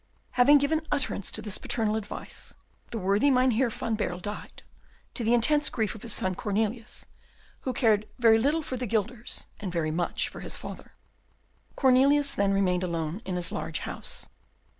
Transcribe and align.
Having 0.31 0.57
given 0.57 0.81
utterance 0.91 1.29
to 1.29 1.43
this 1.43 1.59
paternal 1.59 1.95
advice, 1.95 2.55
the 2.89 2.97
worthy 2.97 3.29
Mynheer 3.29 3.69
van 3.69 3.93
Baerle 3.95 4.19
died, 4.19 4.63
to 5.13 5.23
the 5.23 5.35
intense 5.35 5.69
grief 5.69 5.93
of 5.93 6.01
his 6.01 6.11
son 6.11 6.33
Cornelius, 6.33 7.05
who 7.59 7.71
cared 7.71 8.07
very 8.17 8.39
little 8.39 8.63
for 8.63 8.77
the 8.77 8.87
guilders, 8.87 9.45
and 9.59 9.71
very 9.71 9.91
much 9.91 10.27
for 10.27 10.39
his 10.39 10.57
father. 10.57 10.95
Cornelius 11.75 12.33
then 12.33 12.51
remained 12.51 12.81
alone 12.81 13.21
in 13.25 13.35
his 13.35 13.51
large 13.51 13.81
house. 13.81 14.27